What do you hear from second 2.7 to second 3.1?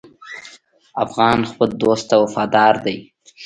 دی.